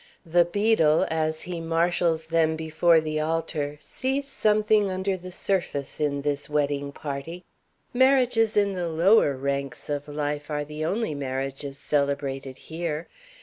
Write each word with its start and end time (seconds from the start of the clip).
The 0.25 0.45
beadle, 0.45 1.05
as 1.11 1.43
he 1.43 1.61
marshals 1.61 2.25
them 2.25 2.55
before 2.55 2.99
the 3.01 3.19
altar, 3.19 3.77
sees 3.79 4.27
something 4.27 4.89
under 4.89 5.15
the 5.15 5.31
surface 5.31 5.99
in 5.99 6.23
this 6.23 6.49
wedding 6.49 6.91
party. 6.91 7.43
Marriages 7.93 8.57
in 8.57 8.71
the 8.71 8.89
lower 8.89 9.37
ranks 9.37 9.91
of 9.91 10.07
life 10.07 10.49
are 10.49 10.63
the 10.65 10.83
only 10.83 11.13
marriages 11.13 11.77
celebrated 11.77 12.57
here. 12.57 13.09